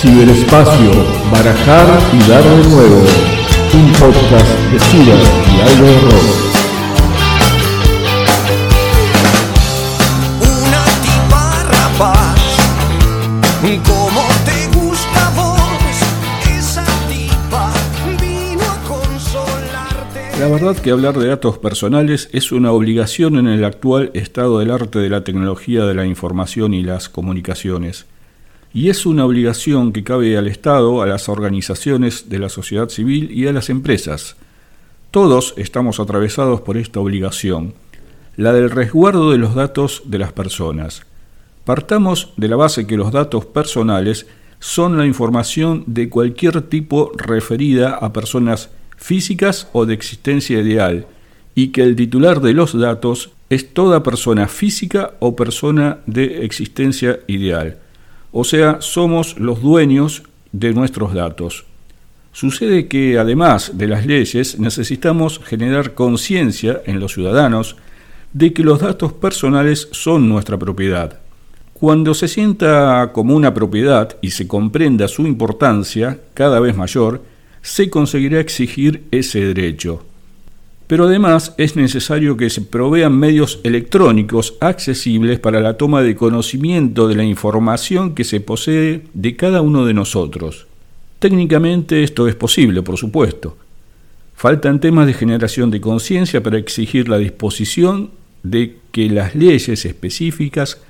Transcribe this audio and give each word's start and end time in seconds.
Ciberespacio, 0.00 0.92
barajar 1.32 1.88
y 2.12 2.30
dar 2.30 2.44
de 2.44 2.68
nuevo. 2.68 3.02
Un 3.74 3.92
podcast 3.94 4.46
de 4.70 4.78
ciber 4.78 5.18
y 5.18 5.60
algo 5.60 5.86
de 5.86 6.00
rock. 6.02 6.28
Una 10.40 10.84
tipa 11.02 11.64
rapaz, 11.64 12.38
como 13.84 14.22
te 14.44 14.78
gusta 14.78 15.26
a 15.26 15.30
vos, 15.30 15.58
esa 16.56 16.84
tipa 17.08 17.72
vino 18.20 18.62
a 18.62 18.78
consolarte. 18.86 20.38
La 20.38 20.46
verdad 20.46 20.76
que 20.76 20.92
hablar 20.92 21.18
de 21.18 21.26
datos 21.26 21.58
personales 21.58 22.28
es 22.32 22.52
una 22.52 22.70
obligación 22.70 23.36
en 23.36 23.48
el 23.48 23.64
actual 23.64 24.12
estado 24.14 24.60
del 24.60 24.70
arte 24.70 25.00
de 25.00 25.10
la 25.10 25.24
tecnología 25.24 25.84
de 25.86 25.94
la 25.94 26.06
información 26.06 26.72
y 26.72 26.84
las 26.84 27.08
comunicaciones. 27.08 28.06
Y 28.72 28.90
es 28.90 29.06
una 29.06 29.24
obligación 29.24 29.92
que 29.92 30.04
cabe 30.04 30.36
al 30.36 30.46
Estado, 30.46 31.00
a 31.00 31.06
las 31.06 31.28
organizaciones 31.28 32.28
de 32.28 32.38
la 32.38 32.48
sociedad 32.48 32.88
civil 32.88 33.30
y 33.30 33.46
a 33.46 33.52
las 33.52 33.70
empresas. 33.70 34.36
Todos 35.10 35.54
estamos 35.56 36.00
atravesados 36.00 36.60
por 36.60 36.76
esta 36.76 37.00
obligación, 37.00 37.72
la 38.36 38.52
del 38.52 38.70
resguardo 38.70 39.30
de 39.30 39.38
los 39.38 39.54
datos 39.54 40.02
de 40.04 40.18
las 40.18 40.32
personas. 40.32 41.02
Partamos 41.64 42.34
de 42.36 42.48
la 42.48 42.56
base 42.56 42.86
que 42.86 42.98
los 42.98 43.10
datos 43.10 43.46
personales 43.46 44.26
son 44.60 44.98
la 44.98 45.06
información 45.06 45.84
de 45.86 46.08
cualquier 46.08 46.62
tipo 46.62 47.12
referida 47.16 47.94
a 47.94 48.12
personas 48.12 48.70
físicas 48.96 49.68
o 49.72 49.86
de 49.86 49.94
existencia 49.94 50.60
ideal, 50.60 51.06
y 51.54 51.68
que 51.68 51.82
el 51.82 51.96
titular 51.96 52.40
de 52.40 52.52
los 52.52 52.78
datos 52.78 53.30
es 53.50 53.72
toda 53.72 54.02
persona 54.02 54.46
física 54.46 55.14
o 55.20 55.34
persona 55.34 55.98
de 56.06 56.44
existencia 56.44 57.20
ideal. 57.26 57.78
O 58.32 58.44
sea, 58.44 58.80
somos 58.80 59.38
los 59.38 59.62
dueños 59.62 60.22
de 60.52 60.72
nuestros 60.72 61.14
datos. 61.14 61.64
Sucede 62.32 62.86
que 62.86 63.18
además 63.18 63.72
de 63.74 63.88
las 63.88 64.06
leyes 64.06 64.58
necesitamos 64.58 65.40
generar 65.44 65.94
conciencia 65.94 66.82
en 66.86 67.00
los 67.00 67.14
ciudadanos 67.14 67.76
de 68.32 68.52
que 68.52 68.62
los 68.62 68.80
datos 68.80 69.12
personales 69.12 69.88
son 69.92 70.28
nuestra 70.28 70.58
propiedad. 70.58 71.18
Cuando 71.72 72.12
se 72.12 72.28
sienta 72.28 73.10
como 73.12 73.34
una 73.34 73.54
propiedad 73.54 74.16
y 74.20 74.30
se 74.30 74.46
comprenda 74.46 75.08
su 75.08 75.26
importancia 75.26 76.18
cada 76.34 76.60
vez 76.60 76.76
mayor, 76.76 77.22
se 77.62 77.88
conseguirá 77.88 78.40
exigir 78.40 79.04
ese 79.10 79.40
derecho. 79.40 80.04
Pero 80.88 81.04
además 81.04 81.54
es 81.58 81.76
necesario 81.76 82.38
que 82.38 82.48
se 82.48 82.62
provean 82.62 83.16
medios 83.16 83.60
electrónicos 83.62 84.54
accesibles 84.60 85.38
para 85.38 85.60
la 85.60 85.76
toma 85.76 86.02
de 86.02 86.16
conocimiento 86.16 87.06
de 87.08 87.14
la 87.14 87.24
información 87.24 88.14
que 88.14 88.24
se 88.24 88.40
posee 88.40 89.02
de 89.12 89.36
cada 89.36 89.60
uno 89.60 89.84
de 89.84 89.92
nosotros. 89.92 90.66
Técnicamente 91.18 92.02
esto 92.02 92.26
es 92.26 92.34
posible, 92.34 92.82
por 92.82 92.96
supuesto. 92.96 93.58
Faltan 94.34 94.80
temas 94.80 95.06
de 95.06 95.12
generación 95.12 95.70
de 95.70 95.80
conciencia 95.80 96.42
para 96.42 96.56
exigir 96.56 97.08
la 97.08 97.18
disposición 97.18 98.10
de 98.42 98.76
que 98.90 99.10
las 99.10 99.34
leyes 99.34 99.84
específicas 99.84 100.80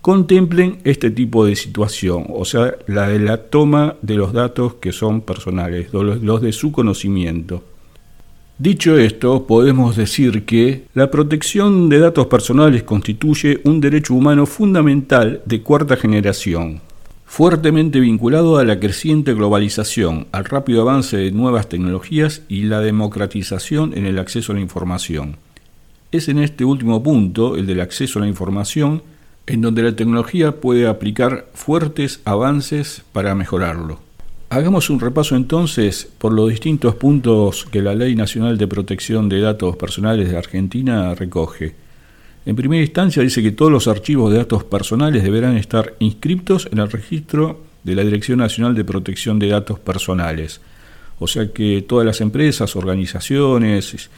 contemplen 0.00 0.78
este 0.84 1.10
tipo 1.10 1.44
de 1.44 1.56
situación, 1.56 2.26
o 2.28 2.44
sea, 2.44 2.76
la 2.86 3.08
de 3.08 3.18
la 3.18 3.38
toma 3.38 3.96
de 4.00 4.14
los 4.14 4.32
datos 4.32 4.74
que 4.74 4.92
son 4.92 5.22
personales, 5.22 5.92
los 5.92 6.40
de 6.40 6.52
su 6.52 6.70
conocimiento. 6.70 7.64
Dicho 8.60 8.98
esto, 8.98 9.46
podemos 9.46 9.96
decir 9.96 10.44
que 10.44 10.84
la 10.92 11.10
protección 11.10 11.88
de 11.88 11.98
datos 11.98 12.26
personales 12.26 12.82
constituye 12.82 13.58
un 13.64 13.80
derecho 13.80 14.12
humano 14.12 14.44
fundamental 14.44 15.40
de 15.46 15.62
cuarta 15.62 15.96
generación, 15.96 16.82
fuertemente 17.24 18.00
vinculado 18.00 18.58
a 18.58 18.64
la 18.64 18.78
creciente 18.78 19.32
globalización, 19.32 20.26
al 20.32 20.44
rápido 20.44 20.82
avance 20.82 21.16
de 21.16 21.32
nuevas 21.32 21.70
tecnologías 21.70 22.42
y 22.48 22.64
la 22.64 22.80
democratización 22.80 23.96
en 23.96 24.04
el 24.04 24.18
acceso 24.18 24.52
a 24.52 24.56
la 24.56 24.60
información. 24.60 25.38
Es 26.12 26.28
en 26.28 26.38
este 26.38 26.66
último 26.66 27.02
punto, 27.02 27.56
el 27.56 27.66
del 27.66 27.80
acceso 27.80 28.18
a 28.18 28.22
la 28.22 28.28
información, 28.28 29.02
en 29.46 29.62
donde 29.62 29.84
la 29.84 29.96
tecnología 29.96 30.60
puede 30.60 30.86
aplicar 30.86 31.48
fuertes 31.54 32.20
avances 32.26 33.04
para 33.14 33.34
mejorarlo. 33.34 34.09
Hagamos 34.52 34.90
un 34.90 34.98
repaso 34.98 35.36
entonces 35.36 36.10
por 36.18 36.32
los 36.32 36.50
distintos 36.50 36.96
puntos 36.96 37.64
que 37.70 37.80
la 37.80 37.94
Ley 37.94 38.16
Nacional 38.16 38.58
de 38.58 38.66
Protección 38.66 39.28
de 39.28 39.40
Datos 39.40 39.76
Personales 39.76 40.28
de 40.28 40.36
Argentina 40.36 41.14
recoge. 41.14 41.76
En 42.44 42.56
primera 42.56 42.82
instancia 42.82 43.22
dice 43.22 43.44
que 43.44 43.52
todos 43.52 43.70
los 43.70 43.86
archivos 43.86 44.32
de 44.32 44.38
datos 44.38 44.64
personales 44.64 45.22
deberán 45.22 45.56
estar 45.56 45.94
inscritos 46.00 46.68
en 46.72 46.80
el 46.80 46.90
registro 46.90 47.62
de 47.84 47.94
la 47.94 48.02
Dirección 48.02 48.40
Nacional 48.40 48.74
de 48.74 48.82
Protección 48.82 49.38
de 49.38 49.50
Datos 49.50 49.78
Personales. 49.78 50.60
O 51.20 51.28
sea 51.28 51.52
que 51.52 51.82
todas 51.82 52.04
las 52.04 52.20
empresas, 52.20 52.74
organizaciones 52.74 54.10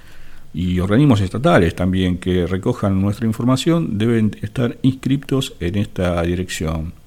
y 0.54 0.81
organismos 0.81 1.21
estatales 1.21 1.76
también 1.76 2.16
que 2.16 2.47
recojan 2.47 3.03
nuestra 3.03 3.26
información 3.26 3.98
deben 3.98 4.34
estar 4.41 4.78
inscritos 4.81 5.53
en 5.60 5.76
esta 5.76 6.22
dirección. 6.22 7.01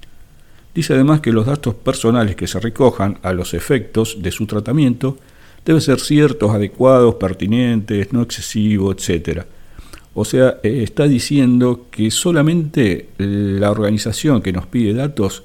Dice 0.76 0.94
además 0.94 1.22
que 1.22 1.32
los 1.32 1.46
datos 1.46 1.74
personales 1.74 2.36
que 2.36 2.48
se 2.48 2.60
recojan 2.60 3.18
a 3.24 3.32
los 3.32 3.54
efectos 3.54 4.18
de 4.22 4.30
su 4.32 4.46
tratamiento 4.46 5.18
deben 5.64 5.82
ser 5.82 6.02
ciertos, 6.02 6.52
adecuados, 6.52 7.16
pertinentes, 7.16 8.12
no 8.12 8.22
excesivos, 8.22 8.98
etc. 9.10 9.44
O 10.14 10.26
sea, 10.26 10.58
eh, 10.64 10.84
está 10.84 11.08
diciendo 11.08 11.88
que 11.90 12.12
solamente 12.12 13.08
la 13.18 13.72
organización 13.72 14.42
que 14.42 14.52
nos 14.52 14.68
pide 14.68 14.94
datos 14.94 15.44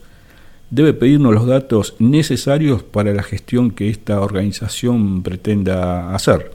debe 0.69 0.95
pedirnos 0.95 1.33
los 1.33 1.47
datos 1.47 1.95
necesarios 2.01 2.83
para 2.83 3.15
la 3.15 3.23
gestión 3.23 3.71
que 3.71 3.89
esta 3.89 4.21
organización 4.21 5.23
pretenda 5.23 6.13
hacer. 6.13 6.51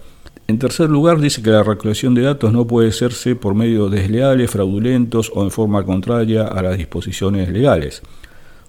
En 0.47 0.59
tercer 0.59 0.90
lugar, 0.90 1.22
dice 1.22 1.41
que 1.41 1.50
la 1.50 1.64
recolección 1.64 2.14
de 2.14 2.24
datos 2.24 2.52
no 2.52 2.68
puede 2.68 2.90
hacerse 2.90 3.38
por 3.38 3.56
medios 3.56 3.90
desleales, 3.90 4.52
fraudulentos 4.52 5.31
o 5.34 5.44
en 5.44 5.52
forma 5.52 5.84
contraria 5.85 6.44
a 6.44 6.62
las 6.62 6.78
disposiciones 6.78 7.50
legales. 7.50 8.02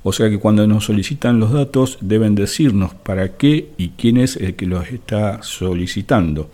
O 0.08 0.12
sea 0.12 0.30
que 0.30 0.38
cuando 0.38 0.64
nos 0.68 0.84
solicitan 0.84 1.40
los 1.40 1.52
datos 1.52 1.98
deben 2.00 2.36
decirnos 2.36 2.94
para 2.94 3.36
qué 3.36 3.70
y 3.76 3.88
quién 3.88 4.18
es 4.18 4.36
el 4.36 4.54
que 4.54 4.64
los 4.66 4.86
está 4.86 5.42
solicitando. 5.42 6.48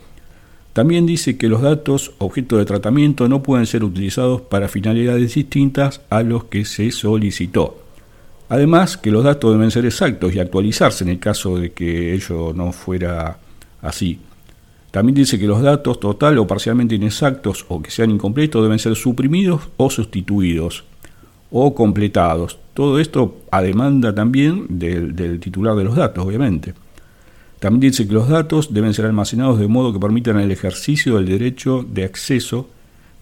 También 0.73 1.05
dice 1.05 1.37
que 1.37 1.49
los 1.49 1.61
datos 1.61 2.13
objeto 2.17 2.57
de 2.57 2.65
tratamiento 2.65 3.29
no 3.29 3.43
pueden 3.43 3.67
ser 3.67 3.83
utilizados 3.83 4.41
para 4.41 4.69
finalidades 4.69 5.35
distintas 5.35 6.01
a 6.09 6.23
los 6.23 6.45
que 6.45 6.65
se 6.65 6.89
solicitó. 6.89 7.77
Además 8.49 8.97
que 8.97 9.11
los 9.11 9.23
datos 9.23 9.53
deben 9.53 9.69
ser 9.69 9.85
exactos 9.85 10.33
y 10.33 10.39
actualizarse 10.39 11.03
en 11.03 11.11
el 11.11 11.19
caso 11.19 11.55
de 11.55 11.73
que 11.73 12.15
ello 12.15 12.53
no 12.55 12.71
fuera 12.71 13.37
así. 13.83 14.19
También 14.89 15.13
dice 15.13 15.37
que 15.37 15.45
los 15.45 15.61
datos 15.61 15.99
total 15.99 16.39
o 16.39 16.47
parcialmente 16.47 16.95
inexactos 16.95 17.67
o 17.67 17.83
que 17.83 17.91
sean 17.91 18.09
incompletos 18.09 18.63
deben 18.63 18.79
ser 18.79 18.95
suprimidos 18.95 19.69
o 19.77 19.91
sustituidos 19.91 20.85
o 21.55 21.75
completados. 21.75 22.57
Todo 22.73 22.99
esto 22.99 23.37
a 23.51 23.61
demanda 23.61 24.13
también 24.13 24.65
del, 24.69 25.39
titular 25.39 25.75
de 25.75 25.83
los 25.83 25.95
datos, 25.95 26.25
obviamente. 26.25 26.73
También 27.59 27.91
dice 27.91 28.07
que 28.07 28.13
los 28.13 28.27
datos 28.27 28.73
deben 28.73 28.93
ser 28.93 29.05
almacenados 29.05 29.59
de 29.59 29.67
modo 29.67 29.93
que 29.93 29.99
permitan 29.99 30.39
el 30.39 30.51
ejercicio 30.51 31.15
del 31.15 31.27
derecho 31.27 31.85
de 31.87 32.03
acceso 32.03 32.69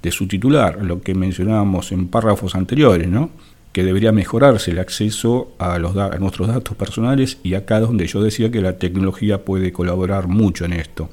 de 0.01 0.11
su 0.11 0.27
titular, 0.27 0.81
lo 0.81 1.01
que 1.01 1.13
mencionábamos 1.13 1.91
en 1.91 2.07
párrafos 2.07 2.55
anteriores, 2.55 3.07
¿no? 3.07 3.29
que 3.73 3.83
debería 3.83 4.11
mejorarse 4.11 4.71
el 4.71 4.79
acceso 4.79 5.51
a, 5.59 5.77
los 5.77 5.95
a 5.95 6.17
nuestros 6.17 6.47
datos 6.47 6.75
personales 6.75 7.37
y 7.43 7.53
acá 7.53 7.79
donde 7.79 8.07
yo 8.07 8.23
decía 8.23 8.49
que 8.49 8.61
la 8.61 8.77
tecnología 8.77 9.45
puede 9.45 9.71
colaborar 9.71 10.27
mucho 10.27 10.65
en 10.65 10.73
esto. 10.73 11.09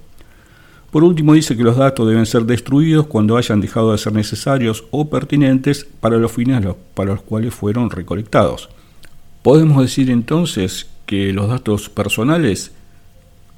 Por 0.90 1.04
último, 1.04 1.34
dice 1.34 1.54
que 1.54 1.64
los 1.64 1.76
datos 1.76 2.08
deben 2.08 2.24
ser 2.24 2.44
destruidos 2.44 3.06
cuando 3.06 3.36
hayan 3.36 3.60
dejado 3.60 3.92
de 3.92 3.98
ser 3.98 4.14
necesarios 4.14 4.84
o 4.90 5.10
pertinentes 5.10 5.86
para 6.00 6.16
los 6.16 6.32
fines 6.32 6.64
para 6.94 7.12
los 7.12 7.20
cuales 7.20 7.52
fueron 7.52 7.90
recolectados. 7.90 8.70
Podemos 9.42 9.82
decir 9.82 10.10
entonces 10.10 10.88
que 11.04 11.30
los 11.34 11.48
datos 11.48 11.90
personales 11.90 12.72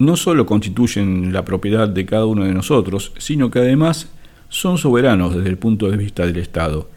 no 0.00 0.16
solo 0.16 0.44
constituyen 0.44 1.32
la 1.32 1.44
propiedad 1.44 1.88
de 1.88 2.04
cada 2.04 2.26
uno 2.26 2.44
de 2.44 2.52
nosotros, 2.52 3.12
sino 3.18 3.48
que 3.48 3.60
además 3.60 4.08
son 4.48 4.76
soberanos 4.76 5.36
desde 5.36 5.50
el 5.50 5.58
punto 5.58 5.88
de 5.88 5.96
vista 5.96 6.26
del 6.26 6.38
Estado 6.38 6.90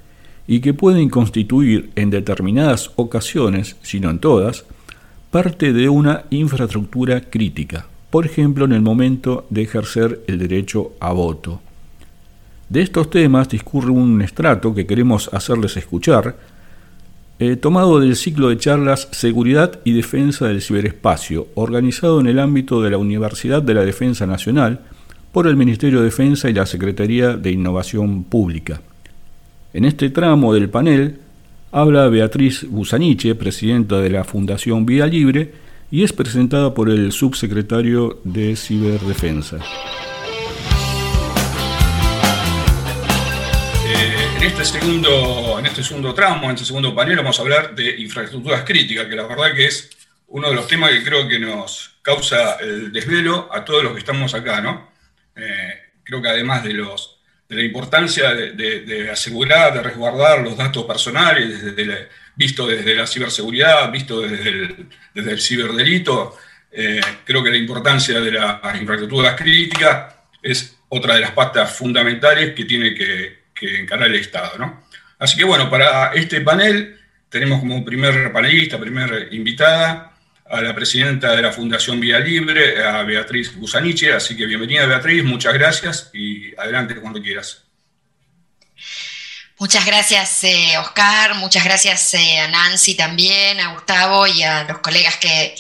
y 0.48 0.62
que 0.62 0.74
pueden 0.74 1.10
constituir 1.10 1.92
en 1.96 2.10
determinadas 2.10 2.90
ocasiones, 2.96 3.76
si 3.84 4.00
no 4.00 4.10
en 4.10 4.18
todas, 4.18 4.66
parte 5.30 5.74
de 5.74 5.90
una 5.90 6.24
infraestructura 6.32 7.22
crítica 7.22 7.86
por 8.14 8.28
ejemplo 8.28 8.66
en 8.66 8.74
el 8.74 8.84
momento 8.84 9.48
de 9.50 9.64
ejercer 9.64 10.22
el 10.28 10.38
derecho 10.38 10.92
a 11.00 11.14
voto. 11.14 11.62
De 12.70 12.84
estos 12.84 13.10
temas 13.10 13.50
discurre 13.50 13.90
un 13.90 14.22
estrato 14.22 14.76
que 14.76 14.86
queremos 14.86 15.34
hacerles 15.34 15.78
escuchar, 15.78 16.38
eh, 17.40 17.56
tomado 17.56 18.00
del 18.00 18.16
ciclo 18.16 18.50
de 18.50 18.60
charlas 18.60 19.08
Seguridad 19.10 19.80
y 19.84 19.94
Defensa 19.94 20.48
del 20.48 20.62
Ciberespacio, 20.62 21.48
organizado 21.56 22.20
en 22.20 22.28
el 22.28 22.38
ámbito 22.38 22.84
de 22.84 22.92
la 22.92 23.00
Universidad 23.00 23.64
de 23.64 23.74
la 23.74 23.84
Defensa 23.84 24.28
Nacional 24.28 24.82
por 25.32 25.48
el 25.48 25.56
Ministerio 25.56 25.98
de 25.98 26.06
Defensa 26.06 26.52
y 26.52 26.54
la 26.54 26.68
Secretaría 26.68 27.36
de 27.36 27.50
Innovación 27.50 28.26
Pública. 28.26 28.80
En 29.74 29.86
este 29.86 30.12
tramo 30.12 30.54
del 30.54 30.70
panel 30.70 31.18
Habla 31.72 32.10
Beatriz 32.10 32.68
Busaniche, 32.70 33.34
presidenta 33.34 34.00
de 34.02 34.12
la 34.12 34.24
Fundación 34.24 34.86
Vía 34.86 35.08
Libre, 35.08 35.63
y 35.94 36.04
es 36.04 36.12
presentada 36.12 36.74
por 36.74 36.90
el 36.90 37.12
subsecretario 37.12 38.20
de 38.24 38.56
Ciberdefensa. 38.56 39.58
Eh, 43.86 44.28
en, 44.38 44.44
este 44.44 44.66
segundo, 44.66 45.60
en 45.60 45.68
este 45.68 45.84
segundo 45.84 46.16
tramo, 46.16 46.46
en 46.46 46.56
este 46.56 46.66
segundo 46.66 46.96
panel, 46.96 47.18
vamos 47.18 47.38
a 47.38 47.44
hablar 47.44 47.76
de 47.76 48.02
infraestructuras 48.02 48.64
críticas, 48.64 49.06
que 49.06 49.16
la 49.16 49.28
verdad 49.28 49.54
que 49.54 49.68
es 49.68 49.92
uno 50.30 50.50
de 50.50 50.56
los 50.56 50.66
temas 50.66 50.90
que 50.90 51.04
creo 51.04 51.28
que 51.28 51.38
nos 51.38 51.98
causa 52.02 52.56
el 52.56 52.92
desvelo 52.92 53.48
a 53.54 53.64
todos 53.64 53.84
los 53.84 53.94
que 53.94 54.00
estamos 54.00 54.34
acá, 54.34 54.62
¿no? 54.62 54.90
Eh, 55.36 55.76
creo 56.04 56.24
que 56.24 56.30
además 56.30 56.64
de, 56.64 56.74
los, 56.74 57.20
de 57.48 57.56
la 57.56 57.62
importancia 57.62 58.34
de, 58.34 59.12
asegurar, 59.12 59.72
de 59.76 59.84
resguardar 59.84 60.42
los 60.42 60.58
datos 60.58 60.86
personales, 60.86 61.64
desde 61.64 62.10
visto 62.36 62.68
desde 62.68 62.96
la 62.96 63.08
ciberseguridad, 63.08 63.92
visto 63.92 64.22
desde 64.22 64.50
el, 64.50 64.90
desde 65.14 65.32
el 65.32 65.42
ciberdelito, 65.42 66.38
eh, 66.72 67.02
creo 67.24 67.44
que 67.44 67.52
la 67.52 67.58
importancia 67.58 68.20
de 68.20 68.32
las 68.32 68.80
infraestructuras 68.80 69.36
críticas 69.36 70.16
es 70.42 70.78
otra 70.90 71.16
de 71.16 71.22
las 71.22 71.32
patas 71.32 71.76
fundamentales 71.76 72.54
que 72.54 72.66
tiene 72.66 72.94
que, 72.94 73.44
que 73.54 73.80
encarar 73.80 74.08
el 74.08 74.16
Estado, 74.16 74.58
¿no? 74.58 74.84
Así 75.20 75.38
que 75.38 75.44
bueno, 75.44 75.70
para 75.70 76.14
este 76.14 76.42
panel 76.42 77.00
tenemos 77.30 77.60
como 77.60 77.84
primer 77.86 78.32
panelista, 78.32 78.80
primera 78.80 79.18
invitada, 79.32 80.14
a 80.46 80.62
la 80.62 80.76
presidenta 80.76 81.36
de 81.36 81.42
la 81.42 81.52
Fundación 81.52 82.00
Vía 82.00 82.20
Libre, 82.20 82.84
a 82.84 83.04
Beatriz 83.04 83.56
Busaniche. 83.56 84.14
Así 84.14 84.36
que 84.38 84.46
bienvenida 84.46 84.86
Beatriz, 84.86 85.24
muchas 85.24 85.54
gracias 85.54 86.12
y 86.14 86.54
adelante 86.56 86.96
cuando 86.96 87.22
quieras. 87.22 87.63
Muchas 89.64 89.86
gracias, 89.86 90.44
eh, 90.44 90.78
Oscar. 90.78 91.36
Muchas 91.36 91.64
gracias 91.64 92.16
eh, 92.16 92.38
a 92.38 92.50
Nancy 92.50 92.96
también, 92.96 93.62
a 93.62 93.72
Gustavo 93.72 94.28
y 94.28 94.44
a 94.44 94.66
los 94.66 94.80
colegas 94.80 95.16
que, 95.16 95.56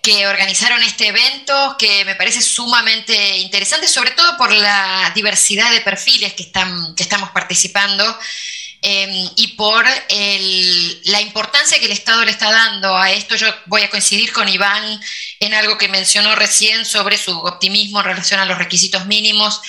que 0.00 0.26
organizaron 0.26 0.82
este 0.82 1.08
evento, 1.08 1.76
que 1.78 2.06
me 2.06 2.14
parece 2.14 2.40
sumamente 2.40 3.36
interesante, 3.36 3.86
sobre 3.86 4.12
todo 4.12 4.38
por 4.38 4.50
la 4.50 5.12
diversidad 5.14 5.70
de 5.72 5.82
perfiles 5.82 6.32
que, 6.32 6.44
están, 6.44 6.94
que 6.94 7.02
estamos 7.02 7.28
participando. 7.32 8.18
Em, 8.80 9.28
y 9.36 9.48
por 9.58 9.84
la 9.84 11.20
importancia 11.20 11.78
que 11.78 11.84
el 11.84 11.92
Estado 11.92 12.24
le 12.24 12.30
está 12.30 12.50
dando 12.50 12.96
a 12.96 13.10
esto. 13.10 13.36
Yo 13.36 13.46
voy 13.66 13.82
a 13.82 13.90
coincidir 13.90 14.32
con 14.32 14.48
Iván 14.48 14.98
en 15.40 15.52
algo 15.52 15.76
que 15.76 15.88
mencionó 15.88 16.34
recién 16.34 16.86
sobre 16.86 17.18
su 17.18 17.38
optimismo 17.40 18.00
en 18.00 18.06
relación 18.06 18.40
a 18.40 18.46
los 18.46 18.56
requisitos 18.56 19.04
mínimos. 19.04 19.60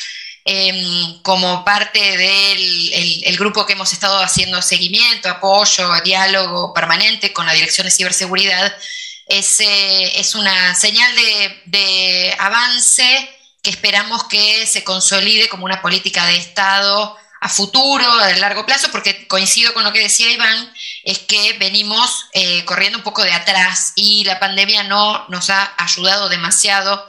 Em, 0.47 1.21
como 1.23 1.65
parte 1.65 1.99
del 1.99 3.35
grupo 3.35 3.65
que 3.65 3.73
hemos 3.73 3.91
estado 3.93 4.19
haciendo 4.19 4.61
seguimiento, 4.61 5.27
apoyo, 5.27 5.89
diálogo 6.03 6.71
permanente 6.71 7.33
con 7.33 7.47
la 7.47 7.53
Dirección 7.53 7.85
de 7.85 7.91
Ciberseguridad, 7.91 8.71
es, 9.25 9.59
eh, 9.59 10.21
una 10.35 10.75
señal 10.75 11.11
de, 11.65 12.35
avance 12.37 13.29
que 13.63 13.71
esperamos 13.71 14.25
que 14.25 14.67
se 14.67 14.83
consolide 14.83 15.49
como 15.49 15.65
una 15.65 15.81
política 15.81 16.25
de 16.27 16.37
Estado 16.37 17.17
a 17.41 17.49
futuro, 17.49 18.07
a 18.11 18.31
largo 18.33 18.67
plazo, 18.67 18.91
porque 18.91 19.27
coincido 19.27 19.73
con 19.73 19.83
lo 19.83 19.91
que 19.91 20.01
decía 20.01 20.29
Iván, 20.29 20.71
es 21.03 21.19
que 21.19 21.53
venimos 21.53 22.27
eh, 22.33 22.63
corriendo 22.65 22.99
un 22.99 23.03
poco 23.03 23.23
de 23.23 23.33
atrás 23.33 23.93
y 23.95 24.23
la 24.25 24.39
pandemia 24.39 24.83
no 24.83 25.25
nos 25.29 25.49
ha 25.49 25.73
ayudado 25.77 26.29
demasiado 26.29 27.07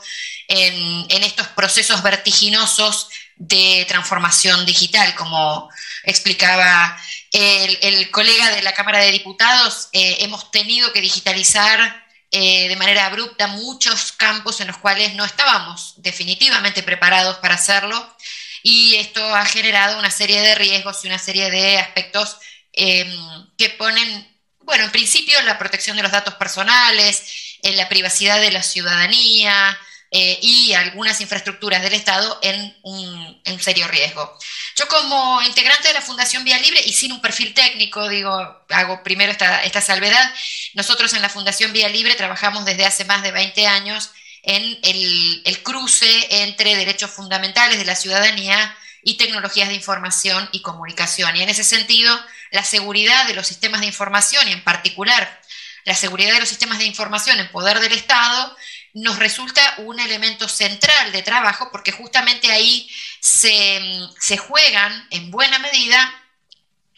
en, 0.49 1.23
estos 1.23 1.49
procesos 1.49 2.03
vertiginosos 2.03 3.09
de 3.37 3.85
transformación 3.88 4.65
digital, 4.67 5.15
como 5.15 5.69
explicaba 6.05 6.99
el, 7.33 8.11
colega 8.11 8.50
de 8.50 8.62
la 8.62 8.73
Cámara 8.73 9.00
de 9.00 9.12
Diputados, 9.12 9.88
eh, 9.93 10.19
hemos 10.21 10.50
tenido 10.50 10.93
que 10.93 11.00
digitalizar 11.00 12.06
eh, 12.31 12.69
de 12.69 12.77
manera 12.77 13.06
abrupta 13.06 13.47
muchos 13.47 14.12
campos 14.12 14.61
en 14.61 14.69
los 14.69 14.79
cuales 14.79 15.15
no 15.15 15.25
estábamos 15.25 15.94
definitivamente 15.99 16.83
preparados 16.83 17.37
para 17.38 17.55
hacerlo 17.55 18.17
y 18.62 18.97
esto 18.97 19.23
ha 19.35 19.44
generado 19.44 19.99
una 19.99 20.11
serie 20.11 20.41
de 20.41 20.55
riesgos 20.55 21.05
y 21.05 21.09
una 21.09 21.19
serie 21.19 21.50
de 21.50 21.79
aspectos 21.79 22.38
em, 22.73 23.09
que 23.56 23.71
ponen, 23.71 24.29
bueno, 24.61 24.85
en 24.85 24.91
principio 24.91 25.41
la 25.43 25.59
protección 25.59 25.97
de 25.97 26.03
los 26.03 26.12
datos 26.12 26.35
personales, 26.35 27.59
en 27.62 27.77
la 27.77 27.88
privacidad 27.88 28.41
de 28.41 28.50
la 28.50 28.62
ciudadanía 28.62 29.79
eh, 30.18 30.38
y 30.40 30.72
algunas 30.72 31.20
infraestructuras 31.20 31.82
del 31.82 31.92
Estado 31.92 32.38
en 32.40 32.74
un, 32.80 33.42
serio 33.60 33.86
riesgo. 33.86 34.34
Yo 34.74 34.88
como 34.88 35.42
integrante 35.42 35.88
de 35.88 35.94
la 35.94 36.00
Fundación 36.00 36.42
Vía 36.42 36.58
Libre 36.58 36.80
y 36.86 36.94
sin 36.94 37.12
un 37.12 37.20
perfil 37.20 37.52
técnico, 37.52 38.08
digo, 38.08 38.32
hago 38.70 39.02
primero 39.02 39.30
esta, 39.30 39.62
esta 39.64 39.82
salvedad, 39.82 40.32
nosotros 40.72 41.12
en 41.12 41.20
la 41.20 41.28
Fundación 41.28 41.70
Vía 41.74 41.90
Libre 41.90 42.14
trabajamos 42.14 42.64
desde 42.64 42.86
hace 42.86 43.04
más 43.04 43.22
de 43.22 43.30
20 43.30 43.66
años 43.66 44.10
en 44.42 44.78
el, 44.84 45.62
cruce 45.62 46.08
entre 46.44 46.76
derechos 46.76 47.10
fundamentales 47.10 47.76
de 47.76 47.84
la 47.84 47.94
ciudadanía 47.94 48.74
y 49.02 49.18
tecnologías 49.18 49.68
de 49.68 49.74
información 49.74 50.48
y 50.50 50.62
comunicación. 50.62 51.36
Y 51.36 51.42
en 51.42 51.50
ese 51.50 51.62
sentido, 51.62 52.18
la 52.52 52.64
seguridad 52.64 53.26
de 53.26 53.34
los 53.34 53.46
sistemas 53.46 53.82
de 53.82 53.88
información 53.88 54.48
y 54.48 54.52
en 54.52 54.64
particular 54.64 55.42
la 55.84 55.94
seguridad 55.94 56.32
de 56.32 56.40
los 56.40 56.48
sistemas 56.48 56.78
de 56.78 56.86
información 56.86 57.38
en 57.38 57.50
poder 57.52 57.80
del 57.80 57.92
Estado 57.92 58.56
nos 58.96 59.19
resulta 59.19 59.75
un 59.78 60.00
elemento 60.00 60.48
central 60.48 61.12
de 61.12 61.22
trabajo 61.22 61.69
porque 61.70 61.93
justamente 61.93 62.50
ahí 62.50 62.88
se, 63.20 64.38
juegan 64.38 65.06
en 65.10 65.31
buena 65.31 65.58
medida 65.58 66.25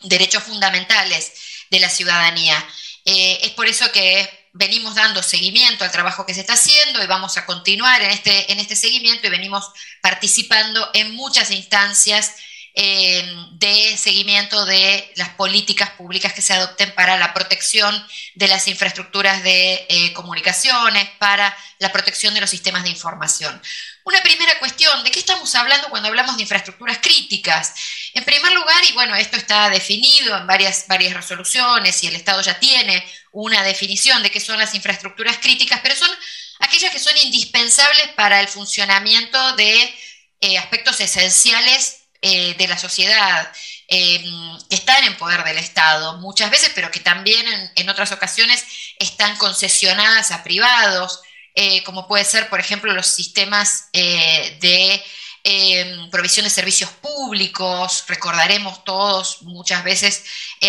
derechos 0.02 0.44
fundamentales 0.44 1.32
de 1.70 1.80
la 1.80 1.88
ciudadanía. 1.88 2.64
Eh, 3.04 3.40
es 3.42 3.50
por 3.50 3.66
eso 3.66 3.90
que 3.90 4.48
venimos 4.52 4.94
dando 4.94 5.24
seguimiento 5.24 5.82
al 5.82 5.90
trabajo 5.90 6.24
que 6.24 6.34
se 6.34 6.40
está 6.42 6.52
haciendo 6.52 7.02
y 7.02 7.08
vamos 7.08 7.36
a 7.36 7.44
continuar 7.44 8.00
en 8.00 8.10
este, 8.10 8.52
en 8.52 8.60
este 8.60 8.76
seguimiento 8.76 9.26
y 9.26 9.30
venimos 9.30 9.68
participando 10.00 10.88
en 10.94 11.16
muchas 11.16 11.50
instancias 11.50 12.36
eh, 12.80 13.28
de 13.54 13.96
seguimiento 13.96 14.64
de 14.64 15.12
las 15.16 15.30
políticas 15.30 15.90
públicas 15.90 16.32
que 16.32 16.42
se 16.42 16.52
adopten 16.52 16.94
para 16.94 17.18
la 17.18 17.34
protección 17.34 18.06
de 18.36 18.46
las 18.46 18.68
infraestructuras 18.68 19.42
de 19.42 19.84
eh, 19.88 20.12
comunicaciones, 20.12 21.08
para 21.18 21.56
la 21.80 21.90
protección 21.90 22.34
de 22.34 22.40
los 22.40 22.48
sistemas 22.48 22.84
de 22.84 22.90
información. 22.90 23.60
Una 24.04 24.22
primera 24.22 24.56
cuestión, 24.60 25.02
¿de 25.02 25.10
qué 25.10 25.18
estamos 25.18 25.52
hablando 25.56 25.88
cuando 25.88 26.08
hablamos 26.08 26.36
de 26.36 26.42
infraestructuras 26.42 26.98
críticas? 26.98 27.74
En 28.14 28.24
primer 28.24 28.52
lugar, 28.52 28.84
y 28.88 28.92
bueno, 28.92 29.16
esto 29.16 29.36
está 29.36 29.68
definido 29.70 30.36
en 30.36 30.46
varias, 30.46 30.86
varias 30.86 31.14
resoluciones 31.14 32.04
y 32.04 32.06
el 32.06 32.14
Estado 32.14 32.42
ya 32.42 32.60
tiene 32.60 33.04
una 33.32 33.64
definición 33.64 34.22
de 34.22 34.30
qué 34.30 34.38
son 34.38 34.56
las 34.56 34.76
infraestructuras 34.76 35.38
críticas, 35.38 35.80
pero 35.82 35.96
son 35.96 36.10
aquellas 36.60 36.92
que 36.92 37.00
son 37.00 37.16
indispensables 37.16 38.06
para 38.14 38.40
el 38.40 38.46
funcionamiento 38.46 39.56
de 39.56 39.92
eh, 40.40 40.58
aspectos 40.58 41.00
esenciales 41.00 41.97
eh, 42.20 42.54
de 42.58 42.68
la 42.68 42.78
sociedad, 42.78 43.52
eh, 43.88 44.24
que 44.68 44.76
están 44.76 45.04
en 45.04 45.16
poder 45.16 45.44
del 45.44 45.58
Estado 45.58 46.18
muchas 46.18 46.50
veces, 46.50 46.72
pero 46.74 46.90
que 46.90 47.00
también 47.00 47.46
en, 47.76 47.88
otras 47.88 48.12
ocasiones 48.12 48.64
están 48.98 49.36
concesionadas 49.36 50.30
a 50.30 50.42
privados, 50.42 51.20
como 51.84 52.06
puede 52.06 52.24
ser, 52.24 52.48
por 52.48 52.60
ejemplo, 52.60 52.92
los 52.92 53.08
sistemas 53.08 53.88
de 53.92 55.02
provisión 56.12 56.44
de 56.44 56.50
servicios 56.50 56.90
públicos, 56.90 58.04
recordaremos 58.06 58.84
todos 58.84 59.42
muchas 59.42 59.82
veces 59.82 60.22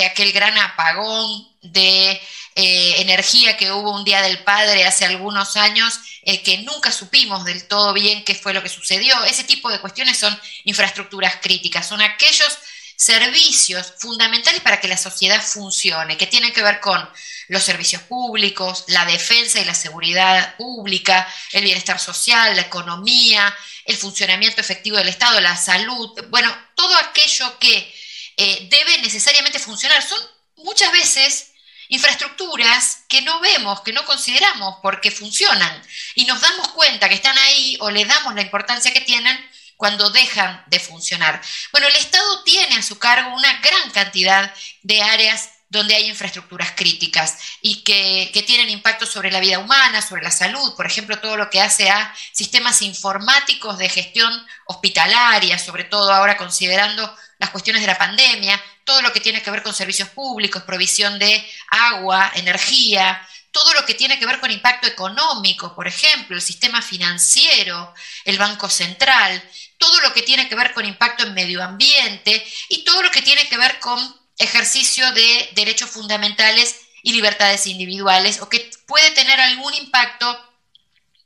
aquel 0.09 0.31
gran 0.31 0.57
apagón 0.57 1.47
de 1.61 2.19
eh, 2.61 3.01
energía 3.01 3.55
que 3.55 3.71
hubo 3.71 3.95
un 3.95 4.03
Día 4.03 4.21
del 4.21 4.43
Padre 4.43 4.85
hace 4.85 5.05
algunos 5.05 5.55
años, 5.55 5.97
eh, 6.23 6.43
que 6.43 6.57
nunca 6.57 6.91
supimos 6.91 7.45
del 7.45 7.65
todo 7.69 7.93
bien 7.93 8.25
qué 8.25 8.35
fue 8.35 8.53
lo 8.53 8.61
que 8.61 8.67
sucedió. 8.67 9.23
Ese 9.23 9.45
tipo 9.45 9.71
de 9.71 9.79
cuestiones 9.79 10.17
son 10.17 10.37
infraestructuras 10.65 11.37
críticas, 11.41 11.87
son 11.87 12.01
aquellos 12.01 12.57
servicios 12.97 13.93
fundamentales 13.99 14.59
para 14.59 14.81
que 14.81 14.89
la 14.89 14.97
sociedad 14.97 15.41
funcione, 15.41 16.17
que 16.17 16.27
tienen 16.27 16.51
que 16.51 16.61
ver 16.61 16.81
con 16.81 17.09
los 17.47 17.63
servicios 17.63 18.01
públicos, 18.01 18.83
la 18.87 19.05
defensa 19.05 19.61
y 19.61 19.63
la 19.63 19.73
seguridad 19.73 20.57
pública, 20.57 21.33
el 21.53 21.63
bienestar 21.63 21.97
social, 21.97 22.57
la 22.57 22.63
economía, 22.63 23.55
el 23.85 23.95
funcionamiento 23.95 24.59
efectivo 24.59 24.97
del 24.97 25.07
Estado, 25.07 25.39
la 25.39 25.55
salud, 25.55 26.11
bueno, 26.27 26.53
todo 26.75 26.93
aquello 26.97 27.57
que 27.57 27.95
eh, 28.35 28.67
debe 28.69 28.97
necesariamente 28.97 29.59
funcionar. 29.59 30.03
Son 30.03 30.19
muchas 30.57 30.91
veces 30.91 31.48
infraestructuras 31.89 33.03
que 33.07 33.21
no 33.21 33.39
vemos, 33.41 33.81
que 33.81 33.91
no 33.91 34.05
consideramos 34.05 34.75
porque 34.81 35.11
funcionan 35.11 35.81
y 36.15 36.25
nos 36.25 36.39
damos 36.39 36.69
cuenta 36.69 37.09
que 37.09 37.15
están 37.15 37.37
ahí 37.37 37.77
o 37.81 37.91
le 37.91 38.05
damos 38.05 38.35
la 38.35 38.41
importancia 38.41 38.93
que 38.93 39.01
tienen 39.01 39.37
cuando 39.75 40.09
dejan 40.09 40.63
de 40.67 40.79
funcionar. 40.79 41.41
Bueno, 41.71 41.87
el 41.87 41.95
Estado 41.95 42.43
tiene 42.43 42.75
a 42.75 42.83
su 42.83 42.99
cargo 42.99 43.33
una 43.33 43.59
gran 43.59 43.91
cantidad 43.91 44.53
de 44.83 45.01
áreas 45.01 45.49
donde 45.69 45.95
hay 45.95 46.09
infraestructuras 46.09 46.71
críticas 46.75 47.37
y 47.61 47.83
que, 47.83 48.31
que, 48.33 48.43
tienen 48.43 48.69
impacto 48.69 49.05
sobre 49.05 49.31
la 49.31 49.39
vida 49.39 49.59
humana, 49.59 50.01
sobre 50.01 50.23
la 50.23 50.31
salud, 50.31 50.75
por 50.75 50.87
ejemplo, 50.87 51.19
todo 51.19 51.37
lo 51.37 51.49
que 51.49 51.61
hace 51.61 51.89
a 51.89 52.13
sistemas 52.33 52.81
informáticos 52.81 53.77
de 53.77 53.87
gestión 53.87 54.33
hospitalaria, 54.65 55.59
sobre 55.59 55.83
todo 55.83 56.11
ahora 56.11 56.37
considerando 56.37 57.15
las 57.37 57.51
cuestiones 57.51 57.81
de 57.81 57.87
la 57.87 57.97
pandemia, 57.97 58.61
todo 58.89 59.03
lo 59.03 59.13
que 59.13 59.19
tiene 59.19 59.43
que 59.43 59.51
ver 59.51 59.61
con 59.61 59.75
servicios 59.75 60.09
públicos, 60.09 60.63
provisión 60.63 61.19
de 61.19 61.47
agua, 61.69 62.31
energía, 62.33 63.21
todo 63.51 63.71
lo 63.75 63.85
que 63.85 63.93
tiene 63.93 64.17
que 64.17 64.25
ver 64.25 64.39
con 64.39 64.49
impacto 64.49 64.87
económico, 64.87 65.75
por 65.75 65.87
ejemplo, 65.87 66.35
el 66.35 66.41
sistema 66.41 66.81
financiero, 66.81 67.93
el 68.25 68.39
Banco 68.39 68.67
Central, 68.67 69.47
todo 69.77 70.01
lo 70.01 70.11
que 70.11 70.23
tiene 70.23 70.49
que 70.49 70.55
ver 70.55 70.73
con 70.73 70.87
impacto 70.87 71.23
en 71.23 71.35
medio 71.35 71.63
ambiente 71.63 72.43
y 72.69 72.83
todo 72.83 73.03
lo 73.03 73.11
que 73.11 73.21
tiene 73.21 73.47
que 73.47 73.57
ver 73.57 73.79
con 73.79 73.99
ejercicio 74.39 75.11
de 75.11 75.51
derechos 75.53 75.91
fundamentales 75.91 76.75
y 77.03 77.13
libertades 77.13 77.67
individuales 77.67 78.41
o 78.41 78.49
que 78.49 78.71
puede 78.87 79.11
tener 79.11 79.39
algún 79.39 79.75
impacto 79.75 80.35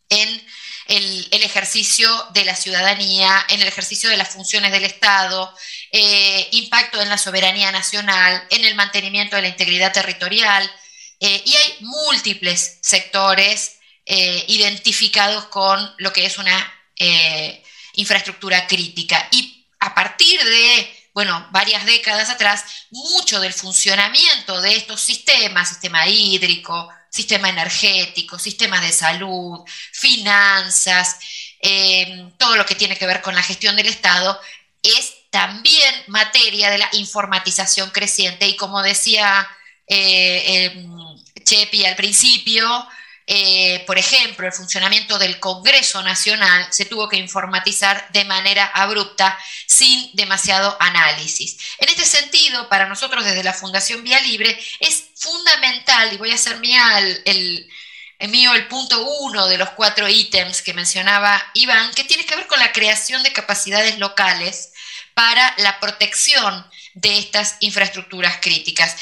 en 0.10 0.46
el, 0.88 1.28
ejercicio 1.32 2.10
de 2.34 2.46
la 2.46 2.56
ciudadanía, 2.56 3.46
en 3.50 3.62
el 3.62 3.68
ejercicio 3.68 4.10
de 4.10 4.18
las 4.18 4.30
funciones 4.30 4.72
del 4.72 4.84
Estado, 4.84 5.54
eh, 5.96 6.48
impacto 6.54 7.00
en 7.00 7.08
la 7.08 7.20
soberanía 7.20 7.72
nacional, 7.72 8.48
en 8.50 8.66
el 8.66 8.74
mantenimiento 8.74 9.36
de 9.36 9.44
la 9.44 9.48
integridad 9.50 9.94
territorial. 9.94 10.68
Eh, 11.20 11.44
y 11.46 11.56
hay 11.56 11.78
múltiples 11.82 12.80
sectores 12.82 13.78
eh, 14.04 14.44
identificados 14.48 15.46
con 15.46 15.94
lo 16.00 16.12
que 16.12 16.26
es 16.26 16.40
una 16.40 16.74
infraestructura 17.94 18.66
crítica. 18.66 19.28
Y 19.32 19.68
a 19.82 19.94
partir 19.94 20.44
de 20.44 21.00
bueno, 21.14 21.48
varias 21.52 21.86
décadas 21.86 22.32
atrás, 22.32 22.64
mucho 22.90 23.40
del 23.40 23.54
funcionamiento 23.54 24.62
de 24.62 24.76
estos 24.76 25.00
sistemas, 25.00 25.70
sistema 25.70 26.08
hídrico, 26.08 26.90
sistema 27.12 27.50
energético, 27.50 28.40
sistemas 28.40 28.82
de 28.82 28.92
salud, 28.92 29.60
finanzas, 29.92 31.20
todo 32.38 32.56
lo 32.56 32.66
que 32.66 32.74
tiene 32.74 32.98
que 32.98 33.06
ver 33.06 33.22
con 33.22 33.36
la 33.36 33.44
gestión 33.44 33.76
del 33.76 33.88
Estado, 33.88 34.40
es 34.82 35.14
también 35.34 35.96
materia 36.06 36.70
de 36.70 36.78
la 36.78 36.90
informatización 36.92 37.90
creciente 37.90 38.48
y 38.48 38.56
como 38.56 38.84
decía 38.84 39.50
eh, 39.88 40.72
em, 40.76 41.24
Chepi 41.44 41.84
al 41.86 41.96
principio, 41.96 42.88
eh, 43.26 43.84
por 43.88 43.98
ejemplo, 43.98 44.46
el 44.46 44.54
funcionamiento 44.54 45.18
del 45.18 45.40
Congreso 45.40 46.04
Nacional 46.04 46.68
se 46.70 46.86
tuvo 46.86 47.10
que 47.10 47.18
informatizar 47.18 48.08
de 48.12 48.26
manera 48.26 48.66
abrupta, 48.76 49.36
sin 49.66 50.12
demasiado 50.14 50.78
análisis. 50.80 51.58
En 51.80 51.90
este 51.90 52.06
sentido, 52.06 52.70
para 52.70 52.88
nosotros 52.88 53.26
desde 53.26 53.44
la 53.44 53.54
Fundación 53.54 54.04
Vía 54.04 54.20
Libre 54.20 54.56
es 54.82 55.06
fundamental, 55.16 56.14
y 56.14 56.18
voy 56.18 56.30
a 56.30 56.36
hacer 56.36 56.60
mía 56.60 57.00
el, 57.26 57.68
mío 58.30 58.54
el 58.54 58.68
punto 58.68 59.04
uno 59.04 59.48
de 59.48 59.58
los 59.58 59.72
cuatro 59.72 60.08
ítems 60.08 60.62
que 60.62 60.76
mencionaba 60.76 61.44
Iván, 61.56 61.92
que 61.96 62.04
tiene 62.04 62.24
que 62.24 62.36
ver 62.36 62.46
con 62.46 62.60
la 62.60 62.72
creación 62.72 63.24
de 63.24 63.34
capacidades 63.34 63.98
locales 63.98 64.73
para 65.14 65.54
la 65.58 65.80
protección 65.80 66.66
de 66.94 67.18
estas 67.18 67.58
infraestructuras 67.60 68.38
críticas. 68.42 68.96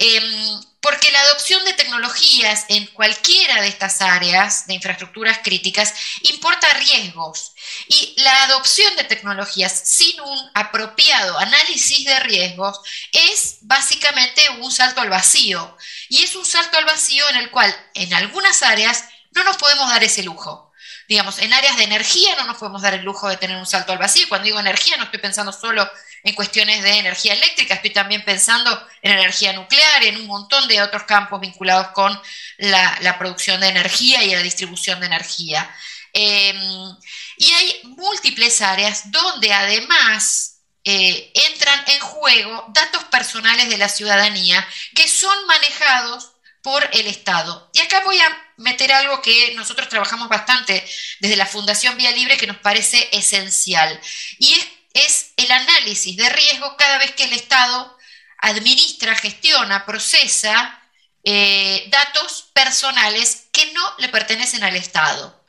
Em, 0.00 0.60
porque 0.80 1.10
la 1.10 1.20
adopción 1.20 1.64
de 1.64 1.72
tecnologías 1.72 2.66
en 2.68 2.86
cualquiera 2.86 3.60
de 3.60 3.68
estas 3.68 4.00
áreas 4.00 4.66
de 4.68 4.74
infraestructuras 4.74 5.40
críticas 5.42 5.92
importa 6.22 6.72
riesgos. 6.74 7.52
Y 7.88 8.14
la 8.18 8.44
adopción 8.44 8.94
de 8.96 9.04
tecnologías 9.04 9.72
sin 9.72 10.20
un 10.20 10.50
apropiado 10.54 11.38
análisis 11.38 12.04
de 12.04 12.20
riesgos 12.20 12.80
es 13.10 13.58
básicamente 13.62 14.48
un 14.60 14.70
salto 14.70 15.00
al 15.00 15.10
vacío. 15.10 15.76
Y 16.08 16.22
es 16.22 16.36
un 16.36 16.46
salto 16.46 16.78
al 16.78 16.84
vacío 16.84 17.28
en 17.30 17.36
el 17.36 17.50
cual 17.50 17.74
en 17.94 18.14
algunas 18.14 18.62
áreas 18.62 19.04
no 19.32 19.42
nos 19.42 19.56
podemos 19.56 19.88
dar 19.90 20.04
ese 20.04 20.22
lujo 20.22 20.67
digamos, 21.08 21.38
en 21.38 21.54
áreas 21.54 21.78
de 21.78 21.84
energía 21.84 22.36
no 22.36 22.46
nos 22.46 22.58
podemos 22.58 22.82
dar 22.82 22.92
el 22.92 23.02
lujo 23.02 23.28
de 23.28 23.38
tener 23.38 23.56
un 23.56 23.66
salto 23.66 23.92
al 23.92 23.98
vacío. 23.98 24.28
Cuando 24.28 24.44
digo 24.44 24.60
energía 24.60 24.98
no 24.98 25.04
estoy 25.04 25.20
pensando 25.20 25.52
solo 25.52 25.90
en 26.22 26.34
cuestiones 26.34 26.82
de 26.82 26.98
energía 26.98 27.32
eléctrica, 27.32 27.74
estoy 27.74 27.90
también 27.90 28.24
pensando 28.24 28.86
en 29.00 29.12
energía 29.12 29.54
nuclear, 29.54 30.04
en 30.04 30.16
un 30.16 30.26
montón 30.26 30.68
de 30.68 30.82
otros 30.82 31.04
campos 31.04 31.40
vinculados 31.40 31.88
con 31.88 32.20
la, 32.58 33.16
producción 33.18 33.60
de 33.60 33.68
energía 33.68 34.22
y 34.22 34.34
la 34.34 34.42
distribución 34.42 35.00
de 35.00 35.06
energía. 35.06 35.74
Em, 36.12 36.96
y 37.38 37.52
hay 37.52 37.80
múltiples 37.84 38.60
áreas 38.60 39.10
donde 39.10 39.52
además 39.52 40.58
eh, 40.84 41.32
entran 41.34 41.84
en 41.86 42.00
juego 42.00 42.66
datos 42.68 43.04
personales 43.04 43.70
de 43.70 43.78
la 43.78 43.88
ciudadanía 43.88 44.66
que 44.94 45.08
son 45.08 45.46
manejados 45.46 46.32
por 46.62 46.86
el 46.92 47.06
Estado. 47.06 47.70
Y 47.72 47.80
acá 47.80 48.02
voy 48.04 48.18
a 48.20 48.47
meter 48.58 48.92
algo 48.92 49.22
que 49.22 49.54
nosotros 49.54 49.88
trabajamos 49.88 50.28
bastante 50.28 50.84
desde 51.20 51.36
la 51.36 51.46
Fundación 51.46 51.96
Vía 51.96 52.10
Libre 52.10 52.36
que 52.36 52.46
nos 52.46 52.58
parece 52.58 53.08
esencial. 53.12 53.98
Y 54.38 54.54
es, 54.94 55.32
el 55.36 55.50
análisis 55.50 56.16
de 56.16 56.28
riesgo 56.28 56.76
cada 56.76 56.98
vez 56.98 57.12
que 57.12 57.24
el 57.24 57.32
Estado 57.32 57.96
administra, 58.38 59.14
gestiona, 59.14 59.86
procesa 59.86 60.82
eh, 61.24 61.86
datos 61.88 62.50
personales 62.52 63.48
que 63.52 63.72
no 63.72 63.94
le 63.98 64.08
pertenecen 64.08 64.62
al 64.64 64.76
Estado. 64.76 65.44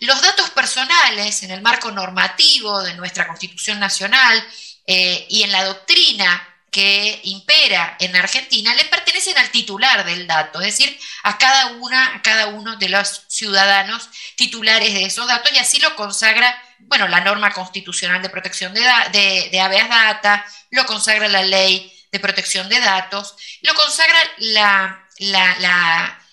Los 0.00 0.20
datos 0.22 0.50
personales 0.50 1.42
en 1.42 1.50
el 1.50 1.60
marco 1.60 1.90
normativo 1.90 2.82
de 2.82 2.94
nuestra 2.94 3.26
Constitución 3.26 3.80
Nacional 3.80 4.46
eh, 4.86 5.26
y 5.28 5.42
en 5.42 5.52
la 5.52 5.64
doctrina 5.64 6.47
que 6.70 7.20
impera 7.24 7.96
en 7.98 8.14
Argentina 8.14 8.74
le 8.74 8.84
pertenecen 8.84 9.38
al 9.38 9.50
titular 9.50 10.04
del 10.04 10.26
dato, 10.26 10.60
es 10.60 10.76
decir, 10.76 10.98
a 11.22 11.38
cada 11.38 11.72
una, 11.72 12.16
a 12.16 12.22
cada 12.22 12.48
uno 12.48 12.76
de 12.76 12.88
los 12.88 13.24
ciudadanos 13.28 14.10
titulares 14.36 14.92
de 14.92 15.04
esos 15.04 15.26
datos, 15.26 15.50
y 15.52 15.58
así 15.58 15.80
lo 15.80 15.96
consagra, 15.96 16.62
bueno, 16.80 17.08
la 17.08 17.20
norma 17.20 17.52
constitucional 17.52 18.22
de 18.22 18.30
protección 18.30 18.74
de, 18.74 18.82
de, 19.12 19.48
de 19.50 19.60
habeas 19.60 19.88
data, 19.88 20.44
lo 20.70 20.84
consagra 20.86 21.28
la 21.28 21.42
ley 21.42 21.92
de 22.12 22.20
protección 22.20 22.68
de 22.68 22.80
datos, 22.80 23.34
lo 23.62 23.74
consagra 23.74 24.18
la, 24.38 25.08
la 25.18 25.56
la 25.58 26.27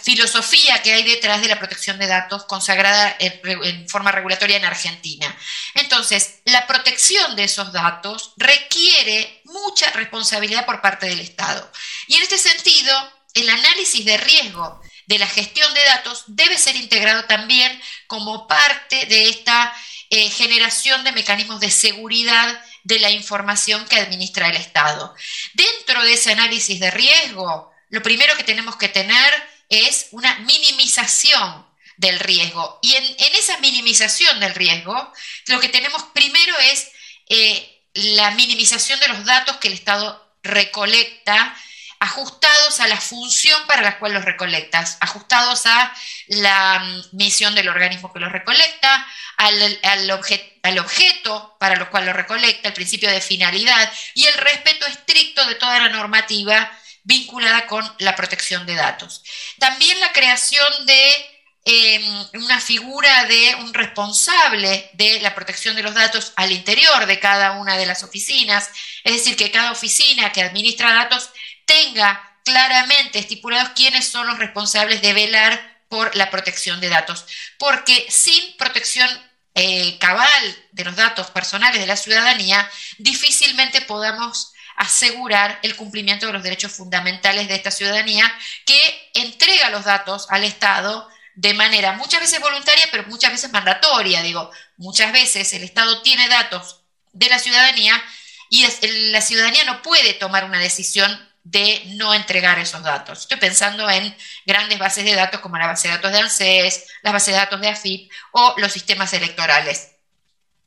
filosofía 0.00 0.82
que 0.82 0.92
hay 0.92 1.02
detrás 1.02 1.40
de 1.40 1.48
la 1.48 1.58
protección 1.58 1.98
de 1.98 2.06
datos 2.06 2.44
consagrada 2.44 3.16
en, 3.18 3.88
forma 3.88 4.12
regulatoria 4.12 4.56
en 4.56 4.64
Argentina. 4.64 5.34
Entonces, 5.74 6.40
la 6.44 6.66
protección 6.66 7.34
de 7.36 7.44
esos 7.44 7.72
datos 7.72 8.32
requiere 8.36 9.40
mucha 9.44 9.90
responsabilidad 9.92 10.66
por 10.66 10.80
parte 10.80 11.06
del 11.06 11.20
Estado. 11.20 11.70
Y 12.08 12.16
en 12.16 12.22
este 12.22 12.38
sentido, 12.38 12.92
el 13.34 13.48
análisis 13.48 14.04
de 14.04 14.16
riesgo 14.18 14.80
de 15.06 15.18
la 15.18 15.26
gestión 15.26 15.72
de 15.74 15.84
datos 15.84 16.24
debe 16.28 16.58
ser 16.58 16.76
integrado 16.76 17.24
también 17.24 17.80
como 18.06 18.46
parte 18.46 19.06
de 19.06 19.28
esta 19.28 19.74
eh, 20.10 20.30
generación 20.30 21.04
de 21.04 21.12
mecanismos 21.12 21.60
de 21.60 21.70
seguridad 21.70 22.62
de 22.84 22.98
la 22.98 23.10
información 23.10 23.86
que 23.86 23.98
administra 23.98 24.48
el 24.48 24.56
Estado. 24.56 25.14
Dentro 25.54 26.02
de 26.02 26.12
ese 26.12 26.32
análisis 26.32 26.78
de 26.78 26.90
riesgo, 26.90 27.72
lo 27.88 28.02
primero 28.02 28.36
que 28.36 28.44
tenemos 28.44 28.76
que 28.76 28.88
tener 28.88 29.53
es 29.74 30.08
una 30.12 30.38
minimización 30.40 31.66
del 31.96 32.18
riesgo. 32.20 32.78
Y 32.82 32.94
en, 32.94 33.04
esa 33.34 33.58
minimización 33.58 34.40
del 34.40 34.54
riesgo, 34.54 35.12
lo 35.46 35.60
que 35.60 35.68
tenemos 35.68 36.02
primero 36.14 36.56
es 36.58 36.90
eh, 37.28 37.82
la 37.94 38.30
minimización 38.32 38.98
de 39.00 39.08
los 39.08 39.24
datos 39.24 39.56
que 39.58 39.68
el 39.68 39.74
Estado 39.74 40.34
recolecta, 40.42 41.56
ajustados 42.00 42.80
a 42.80 42.88
la 42.88 43.00
función 43.00 43.66
para 43.66 43.82
la 43.82 43.98
cual 43.98 44.12
los 44.12 44.24
recolectas, 44.24 44.98
ajustados 45.00 45.64
a 45.66 45.94
la 46.26 46.78
mm, 46.80 47.16
misión 47.16 47.54
del 47.54 47.68
organismo 47.68 48.12
que 48.12 48.20
los 48.20 48.32
recolecta, 48.32 49.06
al, 49.36 49.80
al 49.82 50.78
objeto 50.78 51.56
para 51.58 51.76
lo 51.76 51.90
cual 51.90 52.06
lo 52.06 52.12
recolecta, 52.12 52.68
el 52.68 52.74
principio 52.74 53.10
de 53.10 53.20
finalidad 53.20 53.92
y 54.14 54.26
el 54.26 54.34
respeto 54.34 54.86
estricto 54.86 55.44
de 55.46 55.54
toda 55.54 55.78
la 55.78 55.88
normativa 55.88 56.70
vinculada 57.04 57.66
con 57.66 57.84
la 57.98 58.16
protección 58.16 58.66
de 58.66 58.74
datos. 58.74 59.22
También 59.58 60.00
la 60.00 60.12
creación 60.12 60.86
de 60.86 61.30
em, 61.66 62.26
una 62.34 62.60
figura 62.60 63.24
de 63.24 63.54
un 63.56 63.72
responsable 63.72 64.90
de 64.94 65.20
la 65.20 65.34
protección 65.34 65.76
de 65.76 65.82
los 65.82 65.94
datos 65.94 66.32
al 66.36 66.52
interior 66.52 67.06
de 67.06 67.20
cada 67.20 67.52
una 67.52 67.76
de 67.76 67.86
las 67.86 68.02
oficinas, 68.02 68.70
es 69.04 69.12
decir, 69.14 69.36
que 69.36 69.50
cada 69.50 69.72
oficina 69.72 70.32
que 70.32 70.42
administra 70.42 70.92
datos 70.92 71.30
tenga 71.64 72.38
claramente 72.44 73.18
estipulados 73.18 73.70
quiénes 73.70 74.08
son 74.08 74.26
los 74.26 74.38
responsables 74.38 75.00
de 75.00 75.14
velar 75.14 75.74
por 75.88 76.14
la 76.16 76.30
protección 76.30 76.80
de 76.80 76.88
datos, 76.88 77.24
porque 77.58 78.06
sin 78.10 78.56
protección 78.56 79.08
eh, 79.54 79.98
cabal 79.98 80.56
de 80.72 80.84
los 80.84 80.96
datos 80.96 81.30
personales 81.30 81.80
de 81.80 81.86
la 81.86 81.96
ciudadanía, 81.96 82.68
difícilmente 82.98 83.80
podamos 83.82 84.53
asegurar 84.76 85.58
el 85.62 85.76
cumplimiento 85.76 86.26
de 86.26 86.32
los 86.32 86.42
derechos 86.42 86.72
fundamentales 86.72 87.48
de 87.48 87.54
esta 87.54 87.70
ciudadanía 87.70 88.32
que 88.64 89.10
entrega 89.14 89.70
los 89.70 89.84
datos 89.84 90.26
al 90.30 90.44
Estado 90.44 91.08
de 91.34 91.54
manera 91.54 91.92
muchas 91.92 92.20
veces 92.20 92.40
voluntaria, 92.40 92.86
pero 92.90 93.04
muchas 93.08 93.32
veces 93.32 93.52
mandatoria. 93.52 94.22
Digo, 94.22 94.50
muchas 94.76 95.12
veces 95.12 95.52
el 95.52 95.64
Estado 95.64 96.02
tiene 96.02 96.28
datos 96.28 96.80
de 97.12 97.28
la 97.28 97.38
ciudadanía 97.38 98.02
y 98.50 98.66
la 99.10 99.20
ciudadanía 99.20 99.64
no 99.64 99.82
puede 99.82 100.14
tomar 100.14 100.44
una 100.44 100.58
decisión 100.58 101.28
de 101.42 101.82
no 101.96 102.14
entregar 102.14 102.58
esos 102.58 102.82
datos. 102.82 103.20
Estoy 103.20 103.36
pensando 103.38 103.88
en 103.90 104.16
grandes 104.46 104.78
bases 104.78 105.04
de 105.04 105.14
datos 105.14 105.40
como 105.40 105.58
la 105.58 105.66
base 105.66 105.88
de 105.88 105.94
datos 105.94 106.12
de 106.12 106.18
ANSES, 106.18 106.86
la 107.02 107.12
base 107.12 107.32
de 107.32 107.36
datos 107.36 107.60
de 107.60 107.68
AFIP 107.68 108.10
o 108.32 108.54
los 108.56 108.72
sistemas 108.72 109.12
electorales. 109.12 109.93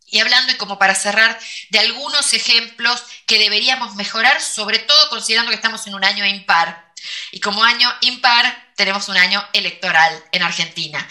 Y 0.10 0.20
hablando, 0.20 0.54
y 0.54 0.56
como 0.56 0.80
para 0.80 0.96
cerrar, 0.96 1.38
de 1.70 1.80
algunos 1.80 2.34
ejemplos 2.34 3.04
que 3.26 3.40
deberíamos 3.40 3.96
mejorar, 3.96 4.42
sobre 4.42 4.80
todo 4.80 5.10
considerando 5.10 5.52
que 5.52 5.56
estamos 5.56 5.86
en 5.88 5.96
un 5.96 6.04
año 6.04 6.26
impar. 6.26 6.94
Y 7.32 7.40
como 7.40 7.64
año 7.64 7.94
impar, 8.02 8.72
tenemos 8.76 9.10
un 9.10 9.18
año 9.18 9.46
electoral 9.54 10.24
en 10.32 10.44
Argentina. 10.44 11.08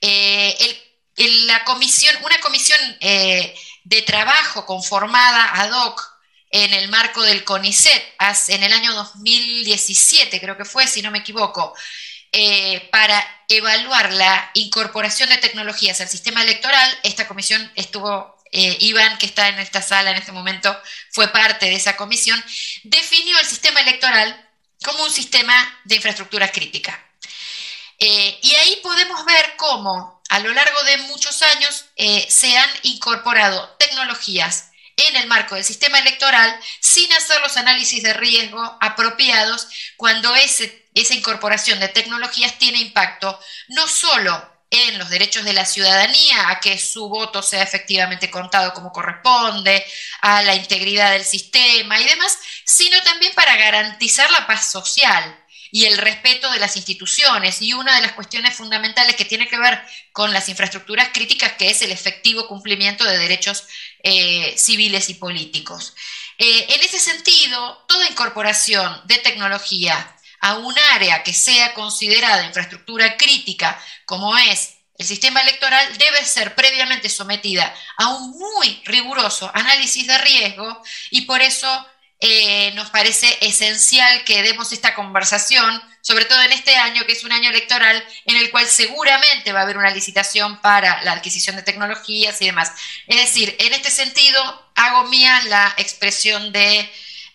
Eh, 0.00 0.84
la 1.46 1.64
comisión, 1.64 2.16
una 2.24 2.40
comisión 2.40 2.78
eh, 3.00 3.54
de 3.84 4.02
trabajo 4.02 4.64
conformada 4.64 5.60
ad 5.60 5.72
hoc 5.72 6.18
en 6.50 6.72
el 6.72 6.88
marco 6.88 7.22
del 7.22 7.44
CONICET 7.44 8.14
en 8.48 8.62
el 8.62 8.72
año 8.72 8.94
2017, 8.94 10.40
creo 10.40 10.56
que 10.56 10.64
fue, 10.64 10.86
si 10.86 11.02
no 11.02 11.10
me 11.10 11.18
equivoco, 11.18 11.74
eh, 12.32 12.88
para 12.90 13.24
evaluar 13.48 14.12
la 14.12 14.50
incorporación 14.54 15.30
de 15.30 15.38
tecnologías 15.38 16.00
al 16.00 16.08
sistema 16.08 16.42
electoral. 16.42 16.98
Esta 17.02 17.26
comisión 17.26 17.70
estuvo, 17.74 18.37
eh, 18.52 18.76
Iván, 18.80 19.18
que 19.18 19.26
está 19.26 19.48
en 19.48 19.58
esta 19.58 19.82
sala 19.82 20.10
en 20.10 20.16
este 20.16 20.32
momento, 20.32 20.76
fue 21.10 21.28
parte 21.28 21.66
de 21.66 21.74
esa 21.74 21.96
comisión, 21.96 22.42
definió 22.84 23.38
el 23.38 23.46
sistema 23.46 23.80
electoral 23.80 24.48
como 24.84 25.04
un 25.04 25.10
sistema 25.10 25.80
de 25.84 25.96
infraestructura 25.96 26.50
crítica. 26.50 27.04
Eh, 27.98 28.38
y 28.42 28.54
ahí 28.54 28.80
podemos 28.82 29.24
ver 29.24 29.54
cómo 29.56 30.22
a 30.28 30.38
lo 30.38 30.52
largo 30.52 30.82
de 30.82 30.98
muchos 30.98 31.42
años 31.42 31.86
se 32.28 32.56
han 32.56 32.70
incorporado 32.82 33.76
tecnologías 33.78 34.68
en 34.98 35.16
el 35.16 35.26
marco 35.26 35.54
del 35.54 35.64
sistema 35.64 35.98
electoral 35.98 36.58
sin 36.80 37.12
hacer 37.12 37.40
los 37.40 37.56
análisis 37.56 38.02
de 38.02 38.12
riesgo 38.12 38.76
apropiados 38.80 39.68
cuando 39.96 40.34
esa 40.34 41.14
incorporación 41.14 41.78
de 41.80 41.88
tecnologías 41.88 42.58
tiene 42.58 42.78
impacto 42.78 43.38
no 43.68 43.86
solo 43.86 44.57
en 44.70 44.98
los 44.98 45.08
derechos 45.08 45.44
de 45.44 45.52
la 45.54 45.64
ciudadanía, 45.64 46.50
a 46.50 46.60
que 46.60 46.78
su 46.78 47.08
voto 47.08 47.42
sea 47.42 47.62
efectivamente 47.62 48.30
contado 48.30 48.74
como 48.74 48.92
corresponde, 48.92 49.84
a 50.20 50.42
la 50.42 50.54
integridad 50.54 51.12
del 51.12 51.24
sistema 51.24 51.98
y 52.00 52.04
demás, 52.04 52.38
sino 52.64 53.02
también 53.02 53.32
para 53.34 53.56
garantizar 53.56 54.30
la 54.30 54.46
paz 54.46 54.70
social 54.70 55.36
y 55.70 55.84
el 55.84 55.98
respeto 55.98 56.50
de 56.50 56.58
las 56.58 56.76
instituciones. 56.76 57.62
Y 57.62 57.72
una 57.72 57.96
de 57.96 58.02
las 58.02 58.12
cuestiones 58.12 58.54
fundamentales 58.54 59.16
que 59.16 59.24
tiene 59.24 59.48
que 59.48 59.58
ver 59.58 59.82
con 60.12 60.32
las 60.32 60.48
infraestructuras 60.48 61.10
críticas, 61.12 61.52
que 61.52 61.70
es 61.70 61.82
el 61.82 61.92
efectivo 61.92 62.46
cumplimiento 62.46 63.04
de 63.04 63.18
derechos 63.18 63.64
eh, 64.02 64.54
civiles 64.56 65.08
y 65.08 65.14
políticos. 65.14 65.94
Eh, 66.36 66.66
en 66.68 66.80
ese 66.82 67.00
sentido, 67.00 67.84
toda 67.88 68.08
incorporación 68.08 69.00
de 69.06 69.18
tecnología 69.18 70.16
a 70.40 70.58
un 70.58 70.74
área 70.92 71.22
que 71.22 71.32
sea 71.32 71.74
considerada 71.74 72.46
infraestructura 72.46 73.16
crítica, 73.16 73.80
como 74.04 74.36
es 74.36 74.74
el 74.98 75.06
sistema 75.06 75.40
electoral, 75.42 75.96
debe 75.96 76.24
ser 76.24 76.54
previamente 76.54 77.08
sometida 77.08 77.72
a 77.96 78.08
un 78.08 78.30
muy 78.38 78.82
riguroso 78.84 79.50
análisis 79.54 80.06
de 80.06 80.18
riesgo 80.18 80.82
y 81.10 81.22
por 81.22 81.40
eso 81.40 81.86
eh, 82.20 82.72
nos 82.74 82.90
parece 82.90 83.38
esencial 83.40 84.24
que 84.24 84.42
demos 84.42 84.72
esta 84.72 84.96
conversación, 84.96 85.80
sobre 86.00 86.24
todo 86.24 86.42
en 86.42 86.50
este 86.50 86.74
año, 86.74 87.06
que 87.06 87.12
es 87.12 87.22
un 87.22 87.30
año 87.30 87.50
electoral, 87.50 88.04
en 88.26 88.36
el 88.36 88.50
cual 88.50 88.66
seguramente 88.66 89.52
va 89.52 89.60
a 89.60 89.62
haber 89.62 89.78
una 89.78 89.92
licitación 89.92 90.60
para 90.60 91.00
la 91.04 91.12
adquisición 91.12 91.54
de 91.54 91.62
tecnologías 91.62 92.42
y 92.42 92.46
demás. 92.46 92.72
Es 93.06 93.18
decir, 93.18 93.54
en 93.60 93.72
este 93.72 93.90
sentido, 93.90 94.72
hago 94.74 95.04
mía 95.04 95.42
la 95.44 95.72
expresión 95.76 96.50
de 96.50 96.90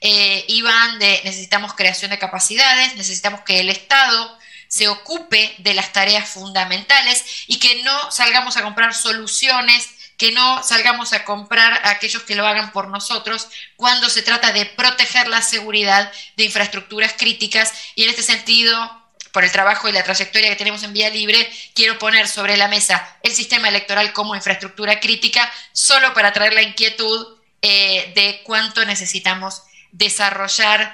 eh, 0.05 0.43
Iván 0.49 0.99
de 0.99 1.21
necesitamos 1.23 1.73
creación 1.73 2.11
de 2.11 2.19
capacidades, 2.19 2.95
necesitamos 2.97 3.41
que 3.41 3.61
el 3.61 3.69
Estado 3.69 4.37
se 4.67 4.89
ocupe 4.89 5.55
de 5.59 5.73
las 5.73 5.93
tareas 5.93 6.29
fundamentales 6.29 7.23
y 7.47 7.57
que 7.57 7.81
no 7.83 8.11
salgamos 8.11 8.57
a 8.57 8.63
comprar 8.63 8.93
soluciones 8.93 9.87
que 10.17 10.31
no 10.31 10.63
salgamos 10.63 11.13
a 11.13 11.25
comprar 11.25 11.81
aquellos 11.85 12.23
que 12.23 12.35
lo 12.35 12.45
hagan 12.45 12.71
por 12.71 12.87
nosotros 12.87 13.47
cuando 13.75 14.09
se 14.09 14.21
trata 14.21 14.51
de 14.51 14.65
proteger 14.65 15.27
la 15.27 15.41
seguridad 15.41 16.11
de 16.37 16.45
infraestructuras 16.45 17.13
críticas. 17.17 17.73
Y 17.95 18.03
en 18.03 18.09
este 18.09 18.23
sentido 18.23 19.01
por 19.31 19.43
el 19.43 19.51
trabajo 19.51 19.89
y 19.89 19.91
la 19.91 20.03
trayectoria 20.03 20.49
que 20.49 20.55
tenemos 20.55 20.83
en 20.83 20.93
Vía 20.93 21.09
Libre, 21.09 21.51
quiero 21.73 21.97
poner 21.97 22.27
sobre 22.27 22.55
la 22.55 22.67
mesa 22.67 23.17
el 23.23 23.33
sistema 23.33 23.69
electoral 23.69 24.13
como 24.13 24.35
infraestructura 24.35 24.99
crítica, 24.99 25.51
solo 25.71 26.13
para 26.13 26.31
traer 26.31 26.53
la 26.53 26.61
inquietud 26.61 27.37
eh, 27.61 28.11
de 28.15 28.41
cuánto 28.43 28.85
necesitamos 28.85 29.63
desarrollar 29.93 30.93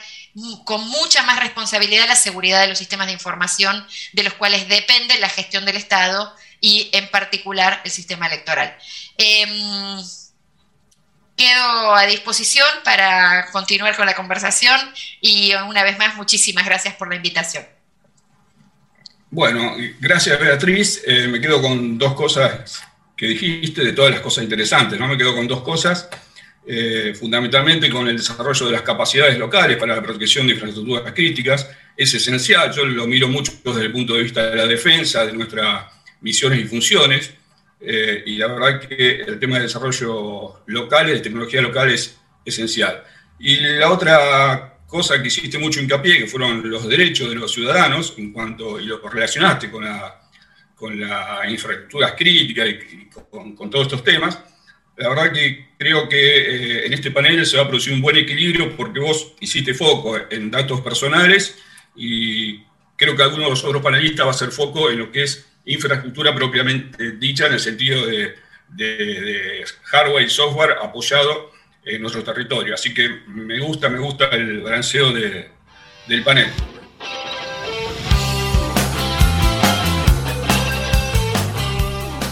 con 0.66 0.88
mucha 0.88 1.24
más 1.24 1.40
responsabilidad 1.40 2.08
la 2.08 2.16
seguridad 2.16 2.62
de 2.62 2.68
los 2.68 2.78
sistemas 2.78 3.08
de 3.08 3.14
información 3.14 3.86
de 4.14 4.24
los 4.24 4.34
cuales 4.34 4.68
depende 4.68 5.18
la 5.20 5.30
gestión 5.30 5.66
del 5.66 5.78
Estado 5.78 6.34
y 6.62 6.90
en 6.94 7.10
particular 7.10 7.82
el 7.84 7.92
sistema 7.92 8.28
electoral. 8.28 8.78
Em, 9.18 10.00
quedo 11.36 11.96
a 11.96 12.06
disposición 12.06 12.68
para 12.84 13.50
continuar 13.52 13.96
con 13.96 14.06
la 14.06 14.14
conversación 14.14 14.80
y 15.22 15.54
una 15.56 15.84
vez 15.84 15.98
más 15.98 16.16
muchísimas 16.16 16.66
gracias 16.66 16.96
por 16.96 17.10
la 17.10 17.16
invitación. 17.16 17.66
Bueno, 19.32 19.76
gracias 20.00 20.40
Beatriz. 20.40 21.02
Eh, 21.06 21.28
me 21.28 21.40
quedo 21.40 21.62
con 21.62 21.98
dos 21.98 22.14
cosas 22.14 22.84
que 23.16 23.28
dijiste, 23.28 23.84
de 23.84 23.92
todas 23.92 24.12
las 24.12 24.22
cosas 24.22 24.46
interesantes, 24.46 24.98
¿no? 24.98 25.08
Me 25.08 25.18
quedo 25.18 25.36
con 25.36 25.46
dos 25.46 25.62
cosas, 25.62 26.08
eh, 26.66 27.14
fundamentalmente 27.18 27.90
con 27.90 28.08
el 28.08 28.18
desarrollo 28.18 28.66
de 28.68 28.72
las 28.72 28.82
capacidades 28.84 29.38
locales 29.38 29.78
para 29.78 29.96
la 29.96 30.04
protección 30.04 30.48
de 30.48 30.54
infraestructuras 30.54 31.12
críticas. 31.14 31.70
Es 31.96 32.14
esencial, 32.14 32.72
yo 32.72 32.86
lo 32.86 33.08
miro 33.08 33.28
mucho 33.28 33.52
desde 33.64 33.82
el 33.82 33.92
punto 33.92 34.14
de 34.14 34.24
vista 34.24 34.50
de 34.50 34.56
la 34.56 34.68
defensa, 34.68 35.26
de 35.26 35.34
nuestras 35.34 35.86
misiones 36.22 36.60
y 36.60 36.66
funciones. 36.66 37.34
Eh, 37.82 38.24
y 38.26 38.36
la 38.36 38.48
verdad 38.48 38.80
que 38.82 39.22
el 39.22 39.40
tema 39.40 39.58
de 39.58 39.64
desarrollo 39.64 40.64
local, 40.68 41.08
de 41.08 41.20
tecnología 41.20 41.62
local 41.62 41.90
es 41.90 42.18
esencial. 42.46 43.04
Y 43.40 43.58
la 43.58 43.92
otra 43.92 44.80
cosa 44.86 45.22
que 45.22 45.28
hiciste 45.28 45.58
mucho 45.58 45.80
hincapié, 45.80 46.18
que 46.18 46.28
fueron 46.28 46.68
los 46.70 46.88
derechos 46.88 47.30
de 47.30 47.36
los 47.36 47.52
ciudadanos, 47.52 48.16
en 48.18 48.34
cuanto, 48.34 48.80
y 48.80 48.86
lo 48.86 49.08
relacionaste 49.08 49.70
con 49.70 49.86
la, 49.86 50.20
con 50.76 51.00
la 51.00 51.42
infraestructuras 51.48 52.14
críticas 52.14 52.68
y, 52.68 53.10
con, 53.30 53.70
todos 53.70 53.86
estos 53.86 54.04
temas, 54.04 54.40
la 55.00 55.10
verdad 55.10 55.32
que 55.32 55.70
creo 55.78 56.10
que 56.10 56.18
eh, 56.20 56.86
en 56.86 56.94
este 56.94 57.10
panel 57.10 57.46
se 57.46 57.56
va 57.56 57.64
a 57.64 57.68
producir 57.68 57.94
un 57.94 58.02
buen 58.02 58.18
equilibrio 58.18 58.76
porque 58.76 59.00
vos 59.00 59.34
hiciste 59.40 59.74
foco 59.74 60.20
en 60.30 60.52
datos 60.52 60.82
personales 60.82 61.58
y 61.96 62.60
creo 62.98 63.16
que 63.16 63.24
alguno 63.24 63.46
de 63.46 63.50
los 63.52 63.64
otros 63.64 63.82
panelistas 63.82 64.26
va 64.26 64.32
a 64.32 64.34
hacer 64.34 64.52
foco 64.52 64.90
en 64.92 65.00
lo 65.00 65.12
que 65.12 65.24
es 65.24 65.48
infraestructura 65.66 66.36
propiamente 66.36 67.12
dicha 67.12 67.48
en 67.48 67.54
el 67.54 67.60
sentido 67.60 68.06
de, 68.06 68.36
hardware 69.86 70.26
y 70.26 70.30
software 70.30 70.76
apoyado 70.82 71.52
en 71.84 72.02
nuestro 72.02 72.24
territorio. 72.24 72.76
Así 72.76 72.94
que 72.94 73.22
me 73.28 73.60
gusta, 73.60 73.90
me 73.90 74.00
gusta 74.00 74.26
el 74.26 74.60
balanceo 74.60 75.12
del 75.12 76.24
panel. 76.24 76.48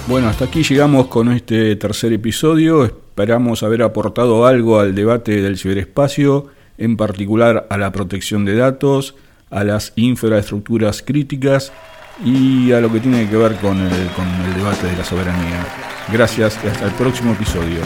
Bueno, 0.08 0.30
hasta 0.30 0.46
aquí 0.46 0.64
llegamos 0.64 1.08
con 1.08 1.30
este 1.34 1.76
tercer 1.76 2.14
episodio. 2.14 2.86
Esperamos 2.86 3.62
haber 3.62 3.82
aportado 3.82 4.46
algo 4.46 4.80
al 4.80 4.96
debate 4.96 5.42
del 5.42 5.58
ciberespacio, 5.58 6.48
en 6.78 6.96
particular 6.96 7.68
a 7.70 7.78
la 7.78 7.92
protección 7.92 8.46
de 8.46 8.56
datos, 8.56 9.16
a 9.50 9.66
las 9.66 9.92
infraestructuras 9.98 11.02
críticas 11.02 11.74
y 12.24 12.72
a 12.72 12.80
lo 12.80 12.90
que 12.90 13.02
tiene 13.02 13.30
que 13.30 13.36
ver 13.36 13.56
con 13.58 13.78
el, 13.82 14.56
debate 14.56 14.88
de 14.88 14.96
la 14.96 15.04
soberanía. 15.04 15.68
Gracias 16.10 16.58
y 16.64 16.68
hasta 16.68 16.86
el 16.86 16.94
próximo 16.94 17.34
episodio. 17.34 17.82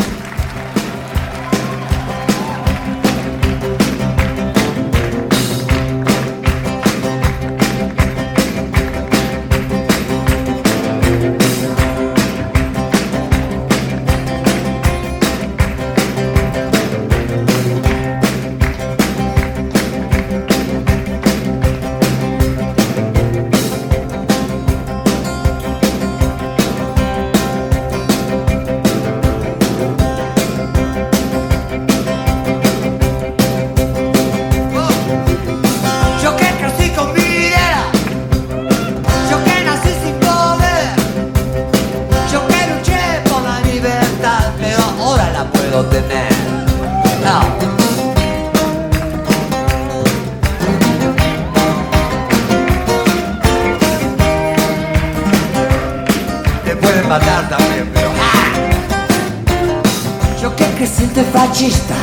che 60.82 60.88
siete 60.88 61.22
fascista, 61.22 61.94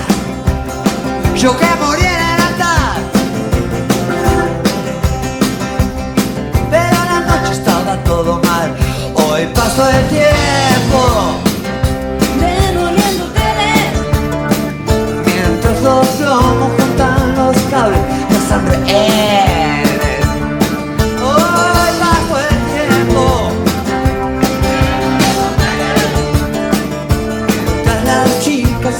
io 1.35 1.53
che 1.57 1.65
en 1.65 1.99
in 1.99 2.41
altar. 2.47 3.01
Pero 6.71 6.97
la 7.11 7.19
noche 7.27 7.53
estaba 7.55 7.97
todo 8.05 8.41
mal, 8.45 8.73
hoy 9.15 9.47
paso 9.53 9.83
el 9.89 10.07
tiempo. 10.07 11.01
Mientras 15.27 15.83
los 15.83 16.21
lomos 16.21 16.71
juntan 16.79 17.35
los 17.35 17.57
cables, 17.73 18.01
la 18.31 18.41
sangre 18.49 18.79
es. 18.87 19.48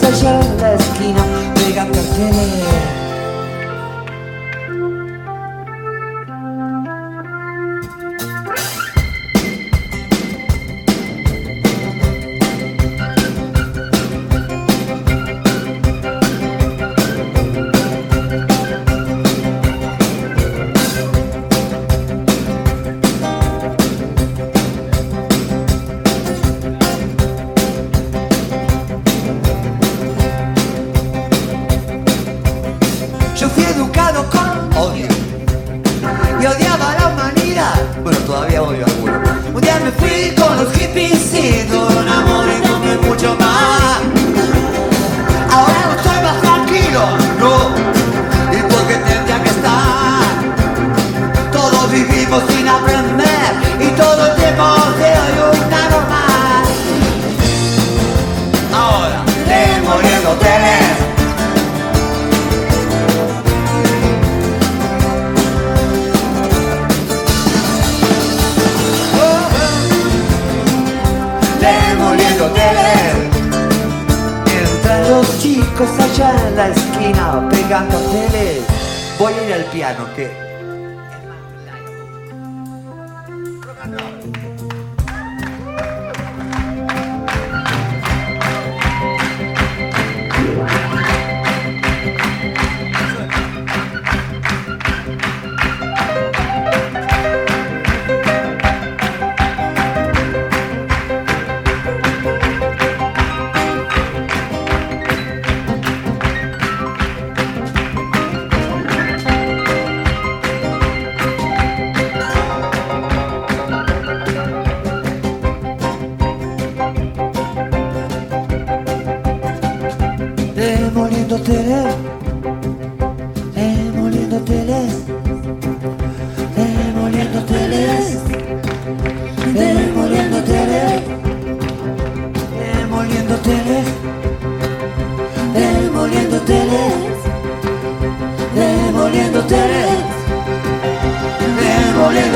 allá 0.09 0.41
en 0.41 0.61
la 0.61 0.75
esquina, 0.75 1.25
pega 1.55 1.85
carteles. 1.85 2.68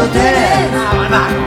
I'm 0.05 1.11
not. 1.12 1.41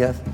gracias. 0.00 0.29